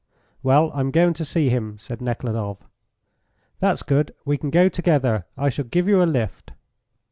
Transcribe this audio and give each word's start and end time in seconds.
"Well, 0.41 0.71
I'm 0.73 0.89
going 0.89 1.13
to 1.13 1.23
see 1.23 1.49
him," 1.51 1.77
said 1.77 2.01
Nekhludoff. 2.01 2.57
"That's 3.59 3.83
good; 3.83 4.15
we 4.25 4.35
can 4.35 4.49
go 4.49 4.67
together. 4.67 5.27
I 5.37 5.49
shall 5.49 5.65
give 5.65 5.87
you 5.87 6.01
a 6.01 6.09
lift." 6.09 6.53